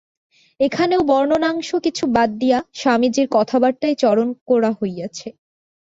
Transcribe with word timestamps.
এখানেও 0.59 1.01
বর্ণনাংশ 1.03 1.69
কিছু 1.85 2.03
বাদ 2.15 2.29
দিয়া 2.37 2.59
স্বামীজীর 2.73 3.27
কথাবার্তাই 3.31 3.95
চয়ন 3.95 4.29
করা 4.47 4.71
হইয়াছে। 4.79 5.27